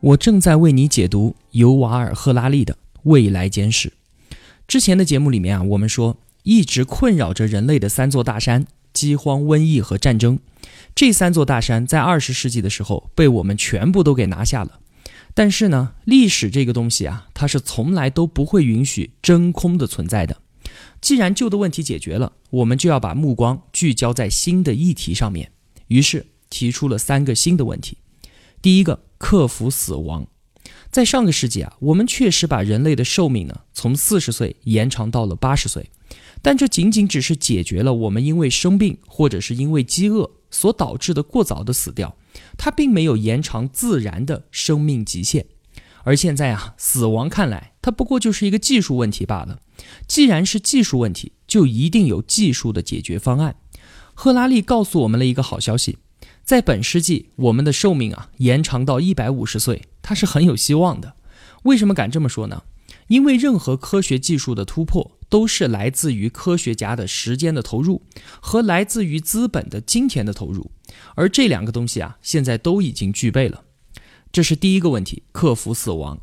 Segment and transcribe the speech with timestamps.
[0.00, 2.74] 我正在为你解读尤瓦尔·赫拉利的
[3.04, 3.88] 《未来简史》。
[4.68, 10.38] 之前的节目里面啊，我们说一直困扰着人类的三座大山——饥荒、瘟疫和战争，
[10.94, 14.80] 这三座大山在二十世纪的时候被我们全部都给拿下了。
[15.32, 20.36] 但是呢，历史这个东西啊，它是从来都不会允许真空的存在的。
[21.00, 25.52] 既然旧的问题解决了，我们就要把目光聚焦在新的议题上面。
[25.88, 27.96] 于是提出了三个新的问题。
[28.60, 29.05] 第一个。
[29.18, 30.26] 克服死亡，
[30.90, 35.90] 在上个世纪啊，我们确实把人类的寿命呢从四十岁延长到了八十岁，
[36.42, 42.16] 但这仅仅只是解决了我们因为生病或者是因为饥饿所导致的过早的死掉，
[42.56, 45.46] 它并没有延长自然的生命极限。
[46.04, 49.60] 而现在啊，死亡看来它不过就是一个技术问题罢了。
[50.06, 53.56] 既然是技术问题，就一定有技术的解决方案。
[54.14, 55.98] 赫拉利告诉我们了一个好消息。
[56.46, 61.16] 在本世纪，我们的寿命啊延长到一百五十岁，它是很有希望的。
[61.64, 62.62] 为什么敢这么说呢？
[63.08, 68.02] 因为任何科学技术的突破，都是来自于科学家的时间的投入
[68.40, 70.70] 和来自于资本的金钱的投入，
[71.16, 73.64] 而这两个东西啊，现在都已经具备了。
[74.30, 76.20] 这是第一个问题，克服死亡。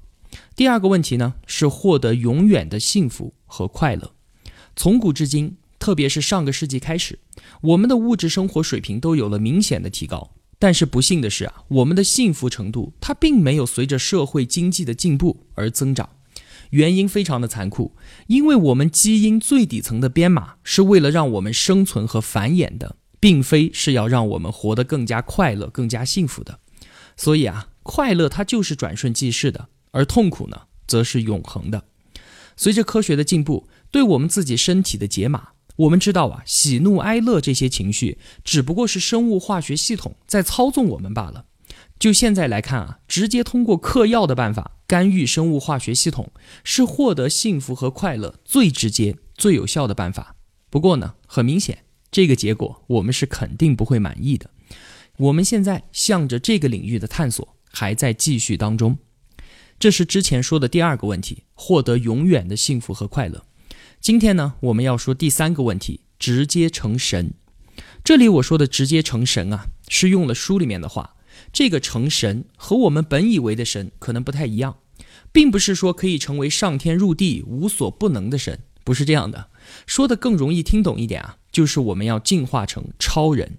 [0.55, 4.13] 第二个问题呢，是获得永远的幸福和快乐。
[4.73, 5.57] 从古至今。
[5.79, 7.19] 特别是上个世纪开始，
[7.61, 10.31] 我们的物质生活水平都有了明显的提高。
[10.59, 16.09] 但是不幸的是啊，我们的幸福程度它并没有随着社会经济的进步而增长。
[16.69, 17.95] 原因非常的残酷，
[18.27, 26.59] 因为我们基因最底层的编码是为了让我们生存和繁衍的，并非是要让我们活得更加快乐、更加幸福的。
[27.17, 31.83] 所以啊，快乐它就是转瞬即逝的，而痛苦呢，则是永恒的。
[32.55, 35.49] 随着科学的进步，对我们自己身体的解码。
[35.75, 41.45] 我们知道啊，喜怒哀乐这些情绪只不过是生物化学系统在操纵我们罢了。
[41.97, 46.31] 就现在来看啊，直接通过嗑药的办法干预生物化学系统，
[46.63, 50.35] 是获得幸福和快乐最直接、最有效的办法。
[50.69, 54.49] 不过呢，很明显，这个结果我们是肯定不会满意的。
[55.17, 58.97] 我们现在向着这个领域的探索还在继续当中。
[59.79, 63.45] 这是之前说的第二个问题：获得永远的幸福和快乐。
[64.03, 67.35] 今天呢，我们要说第三个问题：直接成神。
[68.03, 71.15] 这里我说的直接成神啊，是用了书里面的话。
[71.53, 74.79] 这个成神和我们本以为的神可能不太一样，
[75.31, 79.47] 并不是说可以成为上天入地无所不能的神，不是这样的。
[79.87, 83.57] 说的更容易听懂一点啊，就是我们要进化成超人。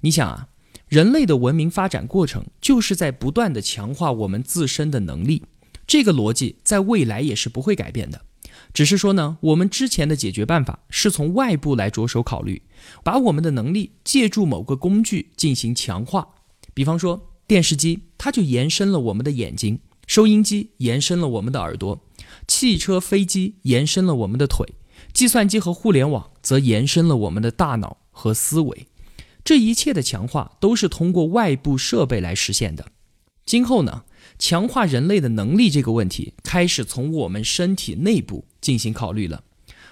[0.00, 0.48] 你想啊，
[0.88, 5.44] 人类的文明发展过程就是在不断的强化我们自身的能力，
[5.86, 8.22] 这个逻辑在未来也是不会改变的。
[8.72, 12.62] 只是说呢，我们之前的解决办法是从外部来着手考虑，
[13.02, 16.28] 把我们的能力借助某个工具进行强化。
[16.74, 22.00] 比方说，电视机它就延伸了我们的眼睛，收音机延伸了我们的耳朵，
[22.46, 24.66] 汽车、飞机延伸了我们的腿，
[25.12, 28.86] 计算机和互联网则延伸了我们的大脑和思维。
[29.42, 32.92] 这一切的强化都是通过外部设备来实现的。
[33.46, 34.04] 今后呢？
[34.38, 39.44] 强化人类的能力这个问题，开始从我们身体内部进行考虑了。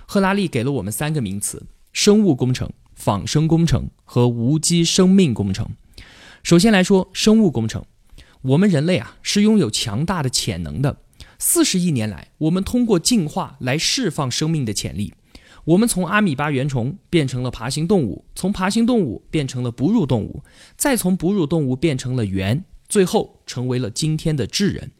[0.06, 5.68] 赫拉利给了我们三个名词：生物工程、仿生工程和无机生命工程。
[6.42, 7.84] 首先来说生物工程，
[8.42, 10.98] 我们人类啊是拥有强大的潜能的。
[11.38, 15.12] 四十亿年来，我们通过进化来释放生命的潜力。
[15.64, 20.44] 我们从阿米巴原虫变成了爬行动物，从爬行动物变成了哺乳动物，
[20.76, 22.64] 再从哺乳动物变成了猿。
[22.88, 24.92] 最后成为了今天的智人，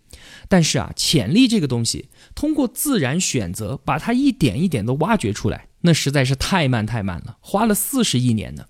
[0.49, 8.67] 但是啊，潜力这个东西，通过自然选择把它一点一点的挖掘出来，那实在是太慢太慢了，花了四十亿年呢。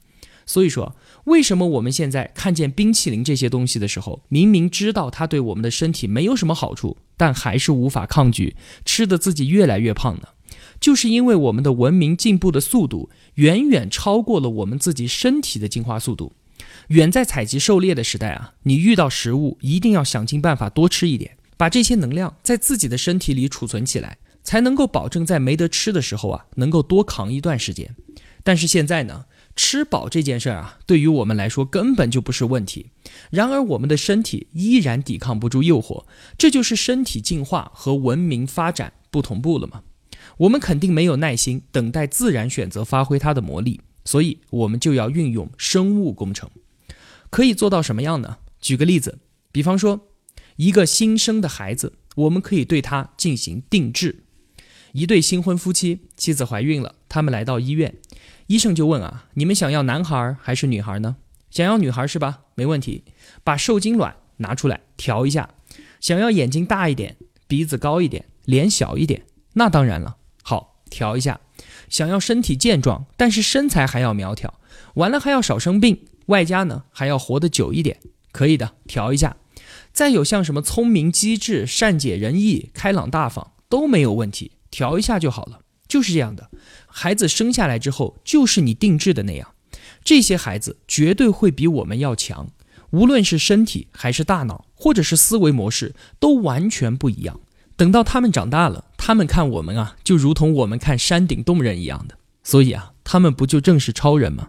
[0.49, 8.55] 所以说，为什么我们现在看见冰淇淋这些东西的时候，明明知道它对我们的身体没有什么好处，但还是无法抗拒，
[8.85, 10.29] 吃的自己越来越胖呢？
[10.79, 16.33] 就是因为我们的文明进步的速度远远超过了我们自己身体的进化速度。
[16.89, 27.97] 远在采集狩猎的时代啊，你遇到食物一定要想尽办法多吃一点，把这些能量在自己的身体里储存起来，才能够保证在没得吃的时候啊，能够多扛一段时间。
[28.45, 29.25] 但是现在呢，
[29.57, 32.91] 吃饱这件事儿啊，对于我们来说根本就不是问题。
[33.31, 36.05] 然而，我们的身体依然抵抗不住诱惑，
[36.39, 39.83] 这就是身体进化和文明发展不同步了吗？
[40.39, 46.49] 我们肯定没有耐心等待自然选择发挥它的魔力，所以我们就要运用生物工程。
[47.37, 48.39] 可以做到什么样呢？
[48.63, 49.19] 举个例子，
[49.53, 50.09] 比方说，
[50.57, 54.25] 一个新生的孩子，我们可以对他进行定制。
[54.93, 57.95] 一对新婚夫妻，妻子怀孕了，他们来到医院，
[58.47, 61.17] 医生就问啊：“你们想要男孩还是女孩呢？”
[61.53, 62.45] 想要女孩是吧？
[62.55, 63.05] 没问题，
[63.45, 65.51] 把受精卵拿出来调一下。
[66.01, 70.17] 想要眼睛大一点，鼻子高一点，脸小一点，那当然了。
[70.43, 71.39] 好，调一下。
[71.91, 74.59] 想要身体健壮，但是身材还要苗条，
[74.95, 77.99] 完了还要少生病，外加呢还要活得久一点，
[78.33, 79.37] 可以的，调一下。
[79.93, 85.61] 再有像什么聪明机智、善解人意、开朗大方都没有问题，调一下就好了。
[85.89, 86.51] 就是这样的，
[86.87, 89.55] 孩子生下来之后就是你定制的那样。
[90.05, 92.51] 这些孩子绝对会比我们要强，
[92.91, 97.41] 无论是身体还是大脑，或者是思维模式，都完全不一样。
[97.77, 102.19] 等到他们长大了，他们看我们啊，就如同我们看山顶洞人一样的。
[102.43, 104.49] 所以啊，他们不就正是超人吗？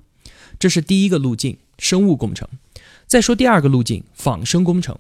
[0.60, 2.48] 这是第一个路径，生物工程。
[3.06, 4.98] 再说第二个路径，仿生工程，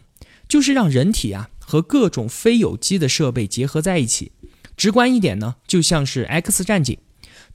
[0.48, 4.32] 就是让人体啊和各种非有机的设备结合在一起。
[4.76, 6.98] 直观一点呢，就像是 X 战警。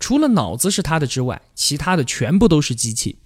[0.00, 3.16] 除了脑子是他的之外，其他的全部都是机器。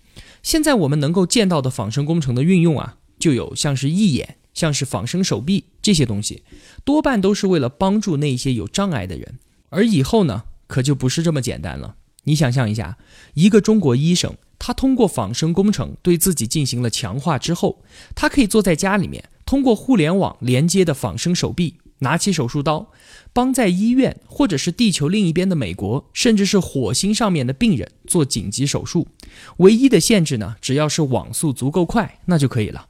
[0.43, 6.43] 现在我们能够见到的仿生工程的运用啊，就有像是义眼、像是仿生手臂这些东西，
[6.85, 9.39] 多半都是为了帮助那些有障碍的人。
[9.71, 11.97] 而以后呢，可就不是这么简单了。
[12.27, 12.97] 你想象一下，
[13.35, 17.83] 一个中国医生，他通过仿生工程对自己进行了强化之后，
[18.15, 21.79] 他可以坐在家里面，通过互联网连接的仿生手臂。
[22.01, 22.91] 拿起手术刀，
[23.33, 29.09] 帮在医院或者是地球另一边的美国，甚至是火星上面的病人做紧急手术。
[29.57, 32.89] 唯一的限制呢，只要是网速足够快，那就可以了。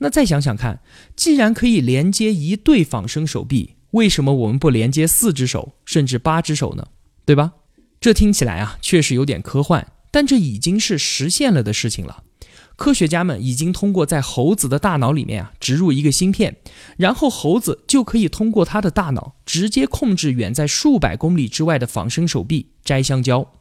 [0.00, 0.82] 那再想想看，
[1.16, 6.88] 既然可以连接一对仿生手臂，为什么我们不连接四只手，甚至八只手呢？
[7.24, 7.52] 对吧？
[8.02, 12.24] 这听起来啊，确实有点科幻，但这已经是实现了的事情了。
[12.74, 16.56] 科学家们已经通过在猴子的大脑里面啊植入一个芯片，
[16.96, 23.52] 然后猴子就可以通过它的大脑直接控制远在数百公里之外的仿生手臂摘香蕉。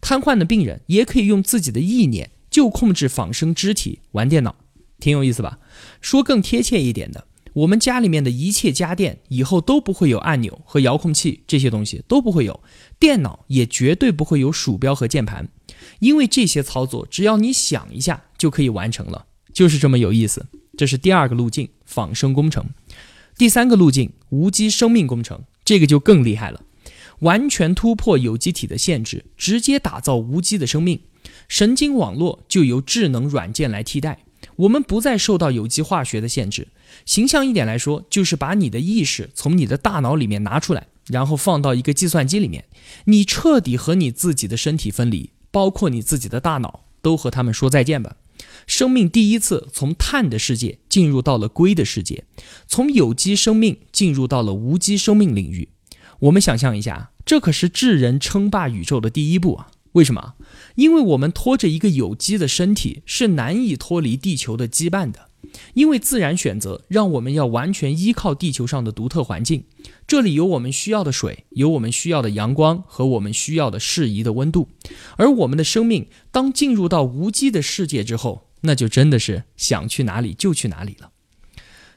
[0.00, 4.56] 瘫痪的病人也可以用自己的意念就控制仿生肢体玩电脑，
[4.98, 5.60] 挺有意思吧？
[6.00, 12.60] 说更贴切一点的，我们家里面的一切家电以后都不会有按钮和遥控器这些东西都不会有，
[12.98, 15.48] 电脑也绝对不会有鼠标和键盘。
[16.00, 20.46] 因为这些操作，只要你想一下就可以完成了，就是这么有意思。
[20.76, 22.66] 这是第二个路径，仿生工程。
[23.38, 26.62] 第三个路径，无机生命工程，这个就更厉害了，
[27.20, 31.00] 完全突破有机体的限制，直接打造无机的生命。
[31.48, 34.24] 神经网络就由智能软件来替代，
[34.56, 36.68] 我们不再受到有机化学的限制。
[37.04, 42.64] 形象一点来说，就是把你的意识从你的大脑里面拿出来，然后放到一个计算机里面，
[43.06, 45.30] 你彻底和你自己的身体分离。
[45.50, 48.16] 包括你自己的大脑，都和他们说再见吧。
[48.66, 52.24] 生命第一次从碳的世界进入到了硅的世界，
[52.66, 55.68] 从有机生命进入到了无机生命领域。
[56.18, 59.70] 我们想象一下，这可是智人称霸宇宙的第一步啊！
[59.94, 60.34] 为什么？
[60.76, 65.30] 因为我们拖着一个有机的身体是难以脱离地球的羁绊的。
[65.74, 69.64] 因为自然选择让我们要完全依靠地球上的独特环境，
[70.06, 74.68] 这里有我们需要的水，有我们需要的阳光和我们需要的适宜的温度。
[75.16, 81.10] 而我们的生命当进入到无机的世界之后，那就真的是想去哪里就去哪里了。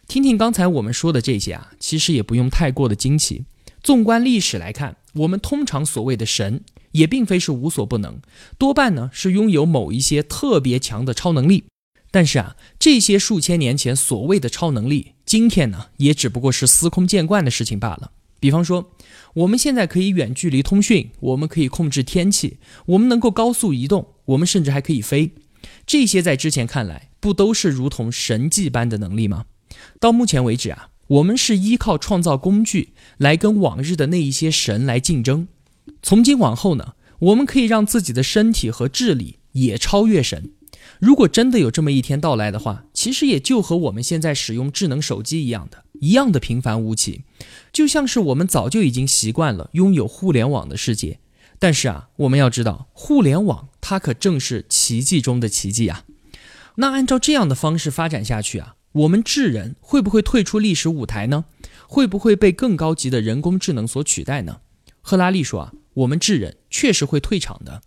[0.08, 3.46] 听听刚才我们说的这些啊，其实也不用太过的惊奇。
[3.82, 6.62] 纵观历史来看，我们通常所谓的神
[6.98, 8.20] 也并非是无所不能，
[8.58, 11.64] 多半呢是拥有某一些特别强的超能力。
[12.10, 18.12] 但是啊，这些数千年前所谓的超能力，今天呢也只不过是司空见惯的事情罢了。
[18.40, 18.92] 比方说，
[19.36, 25.32] 我们现在可以远距离通讯，我们可以控制天气，我们能够高速移动，我们甚至还可以飞。
[25.86, 29.46] 这些在之前看来，不都是如同神迹般的能力吗？
[30.00, 35.48] 到目前为止啊，我们是依靠创造工具来跟往日的那一些神来竞争。
[36.02, 40.52] 从今往后呢，我们可以让自己的身体和智力也超越神。
[41.00, 47.24] 如果真的有这么一天到来的话，其实也就和我们现在使用智能手机一样的，一样的平凡无奇，
[47.72, 51.20] 就像是我们早就已经习惯了拥有互联网的世界。
[51.60, 56.06] 但是啊，我们要知道，互联网它可正是奇迹中的奇迹啊。
[56.76, 61.46] 那按照这样的方式发展下去啊，我们智人会不会退出历史舞台呢？
[61.88, 64.62] 会不会被更高级的人工智能所取代呢？
[65.10, 67.82] 赫拉利说啊，我们智人确实会退场的。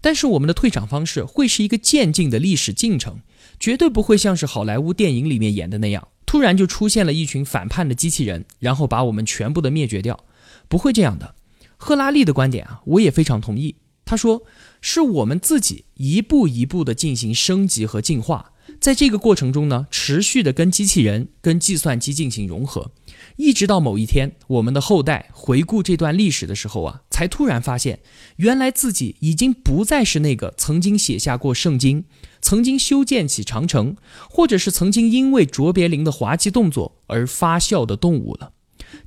[0.00, 3.20] 但是我们的退场方式会是一个渐进的历史进程，
[3.60, 10.24] 绝对不会像是好莱坞电影里面演的那样，突然就出现了一群反叛的机器人，然后把我们全部的灭绝掉，
[10.68, 11.36] 不会这样的。
[11.76, 13.76] 赫拉利的观点啊，我也非常同意。
[14.04, 14.42] 他说，
[14.80, 18.50] 是我们自己一步一步的进行升级和进化。
[18.84, 22.90] 在这个过程中呢，持续的跟机器人、跟计算机进行融合，
[23.36, 28.00] 一直到某一天，我们的后代回顾这段历史的时候啊，才突然发现，
[28.36, 32.04] 原来自己已经不再是那个曾经写下过圣经、
[32.42, 33.96] 曾经修建起长城，
[34.28, 38.52] 或者是曾经因为卓别林的滑稽动作而发笑的动物了。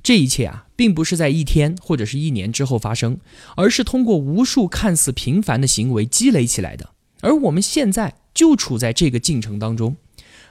[0.02, 3.20] 这一切啊，并不是在一天或者是一年之后发生，
[3.54, 6.90] 而是通过无数看似平凡的行为积累起来的。
[7.20, 8.14] 而我们现在。
[8.34, 9.96] 就处在这个进程当中，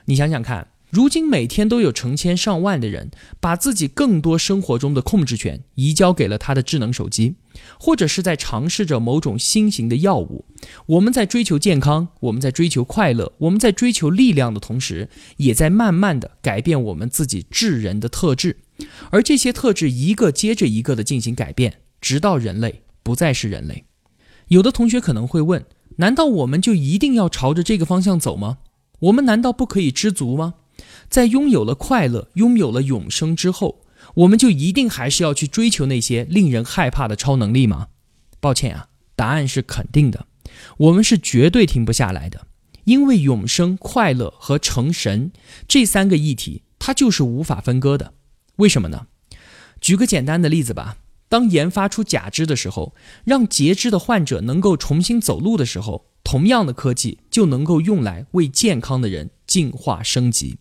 [0.08, 7.36] 你想想看，如今每天都有成千上万的人把自己更多生活中的控制权移交给了他的智能手机，
[7.80, 10.44] 或者是在尝试着某种新型的药物。
[10.88, 15.08] 我们在追求健康，我们在追求快乐，我们在追求力量的同时，
[15.38, 18.58] 也在慢慢的改变我们自己智人的特质，
[19.12, 23.86] 而这些特质一个接着一个的进行改变，直到人类不再是人类。
[24.50, 25.64] 有的同学可能会问。
[25.96, 28.60] 难道我们就一定要朝着这个方向走吗？
[29.00, 30.56] 我们难道不可以知足吗？
[31.10, 33.82] 在拥有了快乐、拥有了永生之后，
[34.16, 37.88] 我们就一定还是要去追求那些令人害怕的超能力吗？
[38.40, 40.28] 抱歉啊，答案是肯定的。
[40.78, 42.48] 我们是绝对停不下来的，
[42.84, 45.32] 因为永生、快乐和成神
[45.68, 48.14] 这三个议题，它就是无法分割的。
[48.58, 49.08] 为什么呢？
[49.80, 50.98] 举个简单的例子吧。
[51.30, 60.58] 当研发出假肢的时候，让截肢的患者能够重新走路的时候，同样的科技就能够用来为健康的人进化升级。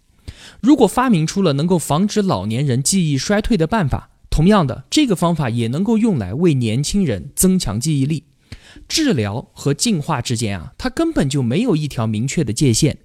[0.60, 8.24] 如果发明出了能够防止老年人记忆衰退的办法，同样的，这个方法也能够用来为年轻人增强记忆力。
[8.88, 12.98] 治疗和进化之间啊，它根本就没有一条明确的界限。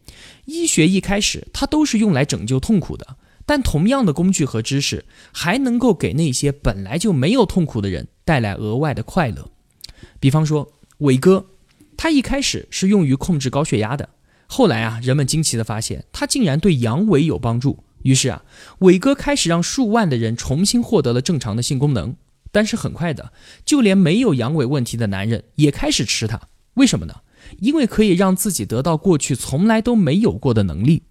[0.46, 3.16] 医学一开始，它都是用来拯救痛苦的。
[3.46, 9.50] 但同样的工具和知识，还能够给那些本来就没有痛苦的人带来额外的快乐。
[10.20, 11.46] 比方说，伟哥，
[11.98, 14.10] 他一开始是用于控制高血压的，
[14.48, 17.84] 后来啊，人们惊奇的发现，他竟然对阳痿有帮助。
[18.04, 18.44] 于是啊，
[18.80, 22.16] 伟哥开始让数万的人重新获得了正常的性功能。
[22.52, 23.32] 但是很快的，
[23.64, 26.42] 就连没有阳痿问题的男人也开始吃它。
[26.74, 27.16] 为什么呢？
[27.60, 31.04] 因为可以让自己得到过去从来都没有过的能力。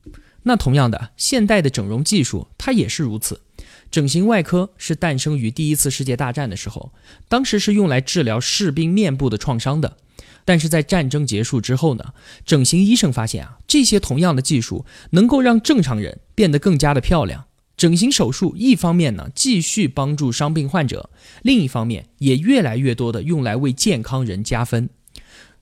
[0.45, 3.43] 那同样的，现代的整容技术它也是如此。
[3.91, 6.93] 整形外科是诞生于第一次世界大战的时候，
[7.29, 9.97] 当时是用来治疗士兵面部的创伤的。
[10.45, 12.15] 但是在战争结束之后呢，
[12.47, 17.47] 整形医生发现啊，这些同样的技术能够让正常人变得更加的漂亮。
[17.77, 21.11] 整形手术一方面呢继续帮助伤病患者，
[21.43, 24.89] 另一方面也越来越多的用来为健康人加分。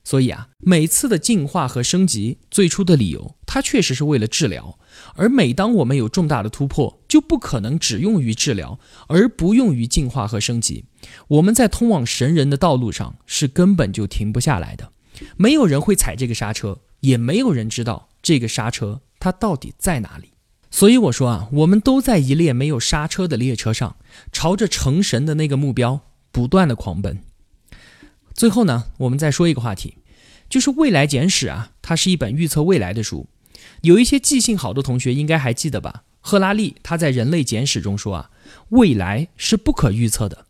[0.09, 4.79] 所以啊，每次的进化和升级，最初的理由，它确实是为了治疗。
[5.13, 10.85] 而每当我们有重大的突破，就不可能只用于治疗，而不用于进化和升级。
[11.27, 14.91] 我们在通往神人的道路上，是根本就停不下来的。
[15.37, 20.31] 没有人会踩这个刹车，也没有人知道这个刹车它到底在哪里。
[20.71, 23.97] 所以我说啊，我们都在一列没有刹车的列车上，
[24.31, 26.01] 朝着成神的那个目标
[26.31, 27.19] 不断的狂奔。
[28.33, 29.97] 最后呢，我们再说一个话题，
[30.49, 33.27] 就是《未来简史》啊，它是一本预测未来的书。
[33.81, 36.03] 有一些记性好的同学应该还记得吧？
[36.21, 38.31] 赫拉利他在《人类简史》中说啊，
[38.69, 40.45] 未来是不可预测的。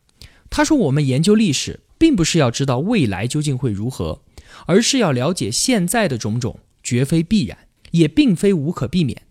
[0.49, 4.21] 他说，我们研究历史，并不是要知道未来究竟会如何，
[4.65, 7.57] 而是要了解现在的种种，绝非必然，
[7.91, 9.21] 也并非无可避免。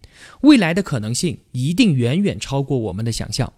[0.43, 3.53] 未来的可能性一定远远超过我们的想象。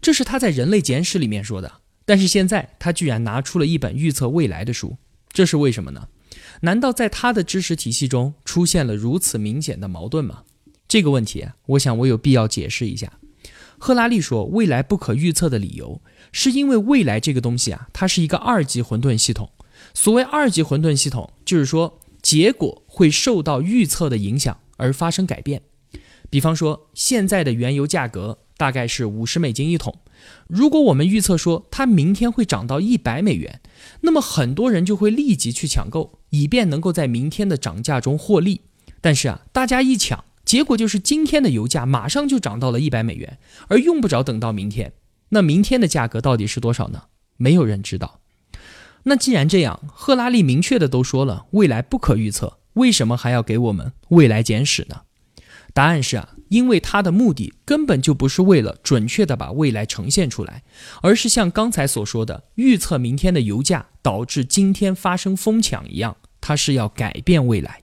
[0.00, 1.80] 这是他在《人类简史》里面说的。
[2.04, 4.96] 但是现在他居然拿出了一本预测未来的书，
[5.32, 6.08] 这是为什么呢？
[6.64, 10.42] 难道在他的知识体系中出现了如此明显的矛盾吗？
[10.86, 13.12] 这个问题，我想我有必要解释一下。
[13.78, 16.00] 赫拉利说，未来不可预测的理由，
[16.30, 19.50] 是因为未来这个东西啊，它是一个二级混沌系统。
[19.92, 25.62] 所谓二级混沌系统，就是说结果会受到预测的影响而发生改变。
[26.30, 29.98] 比方说，现在的原油价格大概是五十美金一桶。
[30.46, 33.60] 如果我们预测说它明天会涨到一百美元，
[34.02, 38.60] 那么很多人就会立即去抢购，以便能够在明天的涨价中获利。
[39.00, 44.92] 但是啊，大家一抢，结果就是今天的油价马上就涨到了一百美元，而用不着等到明天。
[45.30, 47.06] 那明天的价格到底是多少呢？
[47.36, 48.20] 没有人知道。
[49.02, 55.00] 那既然这样，赫拉利明确的都说了未来不可预测，为什么还要给我们未来简史呢？
[55.74, 56.36] 答案是啊。
[56.52, 60.62] 因为它的目的根本就不是为了准确的把未来呈现出来，
[61.00, 67.80] 而是像刚才所说的预测明天的油价导致今天发生疯抢一样，它是要改变未来。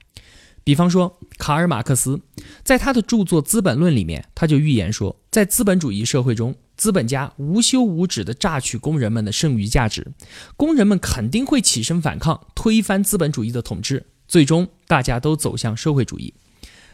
[0.62, 2.20] 比方说，卡尔马克思
[2.62, 10.12] 在他的著作《资本论》里面，他就预言说，在资本主义社会中，资本家无休无止地榨取工人们的剩余价值，
[10.56, 16.32] 工人们肯定会起身反抗，推翻资本主义的统治，最终大家都走向社会主义。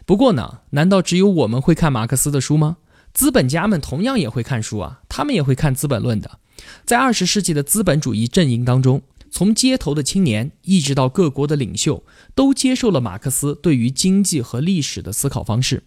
[0.07, 2.79] 不过呢，难道只有我们会看马克思的书吗？
[3.13, 6.39] 资本家们同样也会看书啊，他们也会看《资本论》的。
[6.85, 9.03] 在二十世纪的资本主义阵营当中。
[9.29, 15.83] 从街头的青年一直到各国的领袖，都接受了马克思对于经济和历史的思考方式，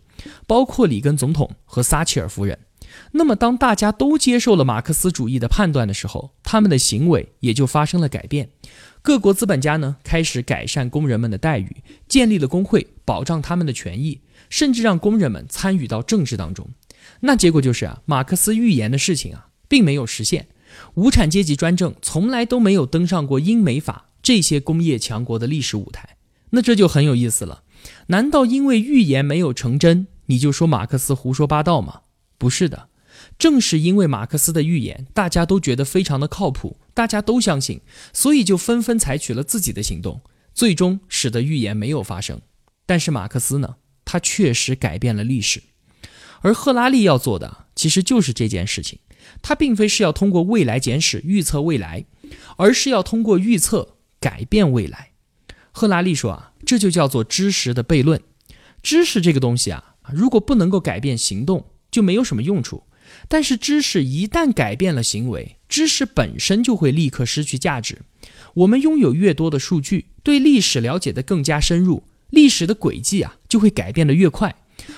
[0.45, 2.59] 包括里根总统和撒切尔夫人。
[3.11, 8.49] 那么，当大家都接受了马克思主义的判断的时候，他们的行为也就发生了改变。
[9.01, 16.67] 各国资本家呢，开始改善工人们的待遇，建立了工会，保障他们的权益，甚至让工人们参与到政治当中。
[17.21, 20.47] 那结果就是啊，马克思预言的事情啊，并没有实现。
[20.93, 26.17] 无产阶级专政从来都没有登上过英美法这些工业强国的历史舞台，
[26.51, 27.63] 那这就很有意思了。
[28.07, 32.01] 难道因为预言没有成真，你就说马克思胡说八道吗？
[32.37, 32.88] 不是的，
[33.39, 37.79] 正是因为马克思的预言，大家都觉得非常的靠谱，大家都相信，
[38.11, 40.21] 所以就纷纷采取了自己的行动，
[40.53, 42.41] 最终使得预言没有发生。
[42.85, 45.63] 但是马克思呢，他确实改变了历史，
[46.41, 48.99] 而赫拉利要做的其实就是这件事情。
[49.41, 52.05] 他并非是要通过未来简史预测未来，
[52.57, 55.11] 而是要通过预测改变未来。
[55.71, 58.21] 赫拉利说啊，这就叫做知识的悖论。
[58.81, 62.83] 知识这个东西啊，如果不能够改变行动，就没有什么用处。
[63.29, 67.99] 但是知识一旦改变了行为，知识本身就会立刻失去价值。
[68.55, 74.55] 我们拥有越多的数据，对历史了解的更加深入，历史的轨迹啊就会改变的越快，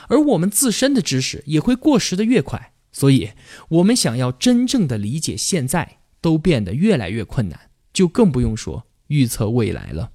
[0.07, 2.71] 而我们自身的知识也会过时的越快。
[2.93, 3.31] 所以，
[3.69, 7.59] 我们想要真正的理解现在，都变得越来越困难，
[7.93, 10.11] 就更不用说预测未来了。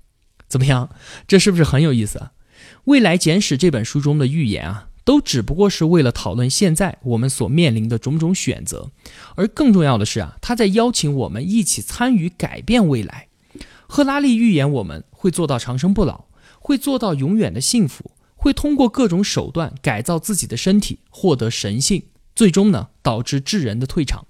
[0.48, 0.90] 怎么样？
[1.28, 2.32] 这是不是很有意思啊？
[2.84, 8.90] 《未来简史》这本书中的预言啊，都只不过是为了讨论现在我们所面临的种种选择，
[9.36, 13.28] 而更重要的是啊，他在邀请我们一起参与改变未来。
[13.86, 16.24] 赫拉利预言我们会做到长生不老，
[16.58, 22.02] 会做到永远的幸福，会通过各种手段改造自己的身体，获得神性。
[22.34, 24.26] 最终呢，导致智人的退场。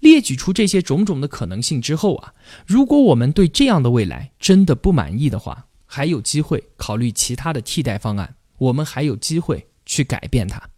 [0.00, 2.32] 列举出这些种种的可能性之后啊，
[2.66, 8.36] 如果我们对这样的未来真的不满意的话，还有机会考虑其他的替代方案。
[8.56, 10.70] 我们还有机会去改变它。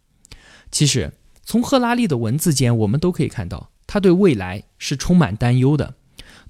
[0.70, 1.12] 其实，
[1.44, 5.94] 从赫拉利的文字间，我们都可以看到，他对未来是充满担忧的，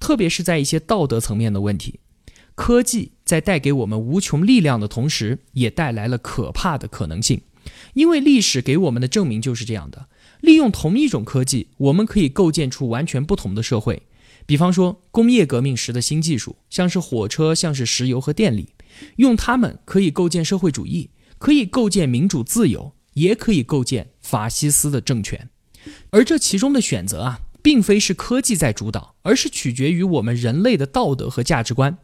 [0.00, 2.00] 特别是在一些道德层面的问题。
[2.54, 7.42] 科技在带给我们无穷力量的同时，也带来了可怕的可能性，
[7.92, 10.08] 因为历史给我们的证明就是这样的。
[10.40, 14.02] 利用同一种科技，我们可以构建出完全不同的社会。
[14.46, 18.70] 比方说，工业革命时的新技术，像是火车，像是石油和电力，
[19.16, 25.48] 用它们可以构建社会主义，可以构建民主自由，也可以构建法西斯的政权。
[26.10, 31.98] 而这其中的选择啊，并非是科技在主导，而是取决于我们人类的道德和价值观。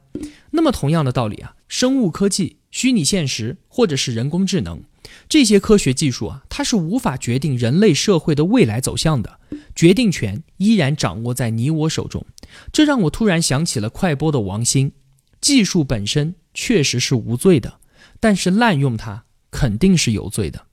[0.51, 4.83] 那么，同样的道理啊，生物科技、虚拟现实，或者是人工智能。
[5.29, 9.41] 这些科学技术啊，它是无法决定人类社会的未来走向的，
[9.75, 12.25] 决定权依然掌握在你我手中。
[12.73, 14.93] 这让我突然想起了快播的王兴。
[15.41, 17.81] 技术本身确实是无罪的，
[18.23, 20.67] 但是滥用它肯定是有罪的。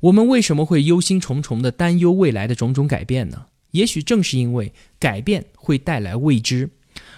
[0.00, 3.46] 我们为什么会忧心忡忡地担忧未来的种种改变呢？
[3.70, 6.70] 也许正是因为改变会带来未知，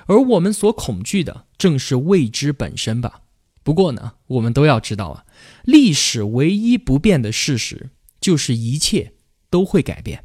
[0.05, 3.23] 而我们所恐惧的正是未知本身吧。
[3.63, 5.25] 不过呢，我们都要知道啊，
[5.65, 7.89] 历史唯一不变的事实
[8.21, 9.15] 就是一切
[9.49, 10.25] 都会改变，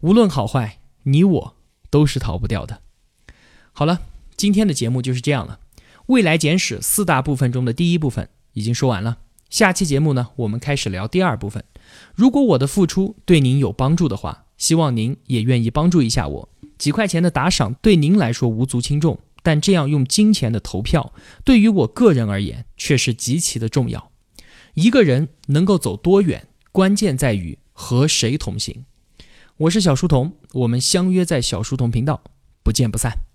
[0.00, 1.56] 无论好坏，你我
[1.88, 2.82] 都是逃不掉的。
[3.72, 4.02] 好了，
[4.36, 5.60] 今天的节目就是这样了。
[6.06, 9.18] 未来简史四大部分中的第一部分已经说完了，
[9.50, 11.64] 下期节目呢，我们开始聊第二部分。
[12.14, 19.18] 如果我的付出对您有帮助的话，希望您也愿意帮助一下我，几块钱的打赏对您来说无足轻重。
[19.44, 21.12] 但这样用金钱的投票，
[21.44, 24.12] 对于我个人而言却是极其的重要。
[24.74, 28.84] 一个人能够走多远，关键在于和谁同行。
[29.56, 32.22] 我是小书童，我们相约在小书童频道，
[32.62, 33.31] 不见不散。